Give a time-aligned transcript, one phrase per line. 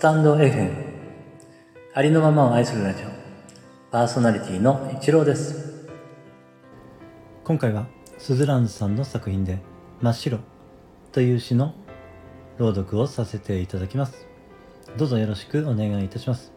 [0.00, 0.72] スタンド FM
[1.92, 3.08] ありのままを愛するラジオ。
[3.90, 5.90] パーソナリティの一郎です。
[7.44, 9.58] 今回はスズランズさんの作品で
[10.00, 10.38] 「真っ白」
[11.12, 11.74] という詩の
[12.56, 14.26] 朗読をさせていただきます。
[14.96, 16.50] どうぞよろしくお願いいたします。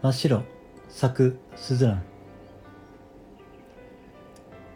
[0.00, 0.44] 真っ白
[0.88, 2.02] 作スズラン。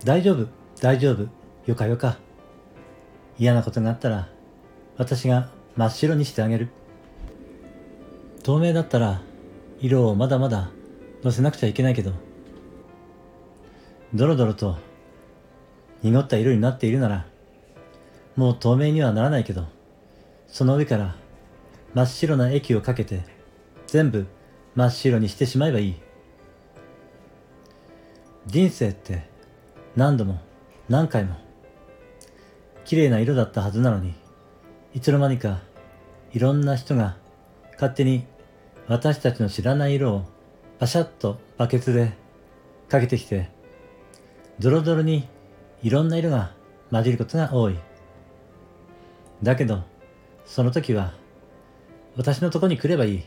[0.05, 0.49] 大丈夫
[0.83, 1.29] 大丈夫
[1.65, 2.19] よかよか。
[3.39, 4.29] 嫌なことがあったら
[4.99, 6.71] 私が真っ白にしてあげる。
[8.43, 9.21] 透明だったら
[9.79, 10.71] 色をまだまだ
[11.23, 12.13] のせなくちゃいけないけど
[14.13, 14.77] ドロドロと
[16.03, 17.27] 濁った色になっているなら
[18.35, 19.67] もう透明にはならないけど
[20.49, 21.15] その上から
[21.95, 23.23] 真っ白な液をかけて
[23.87, 24.27] 全部
[24.75, 25.95] 真っ白にしてしまえばいい。
[28.47, 29.29] 人生って
[29.95, 30.41] 何度も
[30.89, 31.37] 何回も
[32.85, 34.15] 綺麗な色だったはずなのに
[34.93, 35.68] いつの間にか
[36.33, 37.17] いろんな人が
[37.75, 38.27] 勝手に
[38.87, 40.25] 私たちの知らない色を
[40.79, 42.13] パシャッとバケツで
[42.89, 43.51] かけてきて
[44.59, 45.29] ドロドロに
[45.83, 46.53] いろんな色が
[46.91, 47.79] 混じることが多い。
[49.43, 49.85] だけど
[50.45, 51.13] その時は
[52.17, 53.23] 私のとこに来ればいい。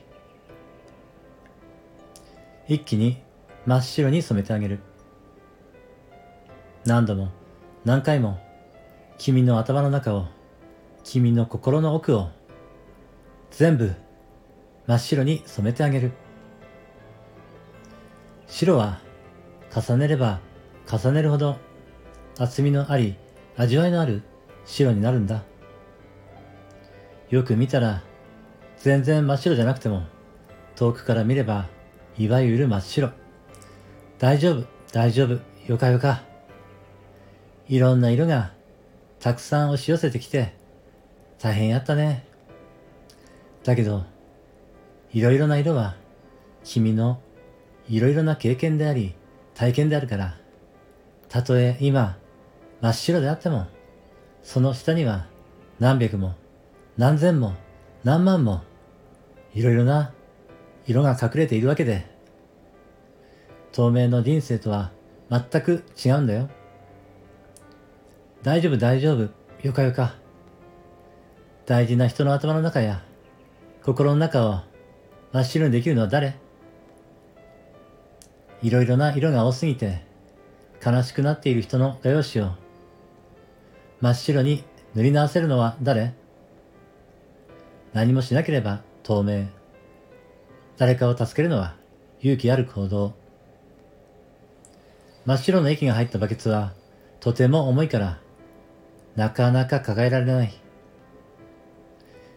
[2.68, 3.22] 一気に
[3.66, 4.80] 真っ白に染めてあげる。
[6.86, 7.30] 何度も
[7.86, 8.40] 何回も
[9.18, 10.28] 君の頭の中を
[11.04, 12.30] 君の心の奥を
[13.52, 13.94] 全部
[14.88, 16.12] 真っ白に染めてあげる。
[18.48, 19.00] 白は
[19.74, 20.40] 重ねれば
[20.92, 21.58] 重ねるほど
[22.38, 23.16] 厚みのあり
[23.56, 24.24] 味わいのある
[24.66, 25.44] 白になるんだ。
[27.30, 28.02] よく見たら
[28.78, 30.04] 全然真っ白じゃなくても
[30.76, 31.68] 遠くから見れば
[32.18, 33.12] いわゆる真っ白。
[34.18, 36.24] 大丈夫大丈夫よかよか。
[37.68, 38.52] いろんな色が
[39.20, 40.54] たくさん押し寄せてきて
[41.40, 42.31] 大変やったね。
[43.64, 44.04] だけど、
[45.14, 45.96] いろいろな色は
[46.64, 47.22] 君の
[47.88, 49.16] いろいろな経験であり
[49.54, 50.38] 体験であるから、
[51.30, 52.18] たとえ今
[52.82, 53.68] 真っ白であっても、
[54.44, 55.28] その下には
[55.80, 56.36] 何百も
[56.98, 57.54] 何千も
[58.04, 58.64] 何万も
[59.54, 60.14] いろいろな
[60.88, 62.06] 色が隠れているわけで、
[63.72, 64.92] 透明の人生とは
[65.30, 66.50] 全く違うんだよ。
[68.44, 69.30] 大丈夫大丈夫、
[69.62, 70.16] よかよか。
[71.66, 73.04] 大事な人の頭の中や
[73.84, 74.60] 心の中を
[75.32, 76.36] 真っ白にできるのは誰？
[78.62, 80.04] いろいろな色が多すぎて
[80.86, 82.52] 悲しくなっている人の画用紙を
[84.00, 86.14] 真っ白に塗り直せるのは誰？
[87.92, 89.48] 何もしなければ透明。
[90.78, 91.76] 誰かを助けるのは
[92.20, 93.14] 勇気ある行動。
[95.26, 96.74] 真っ白の液が入ったバケツは
[97.20, 98.20] とても重いから
[99.16, 100.54] なかなか抱えられない。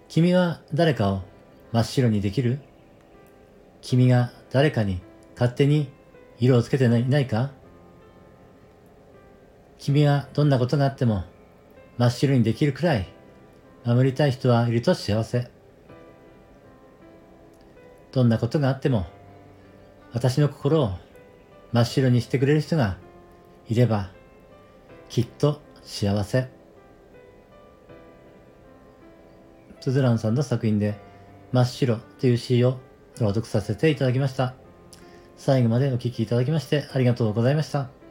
[0.08, 1.22] 君は誰かを
[1.74, 2.60] 真っ白にできる？
[3.82, 5.00] 君が誰かに
[5.34, 5.90] 勝手に
[6.38, 7.50] 色をつけていないか？
[9.78, 11.24] 君はどんなことがあっても
[11.98, 13.08] 真っ白にできるくらい
[13.84, 15.50] 守りたい人はいると幸せ。
[18.12, 19.04] どんなことがあっても
[20.12, 20.92] 私の心を
[21.72, 22.98] 真っ白にしてくれる人が
[23.66, 24.12] いれば
[25.08, 26.48] きっと幸せ。
[29.80, 31.02] スズランさんの作品で
[31.54, 32.80] 真っ白という詩を
[33.20, 34.54] 朗読させていただきました。
[35.36, 38.03] 最後までお聴きいただきましてありがとうございました。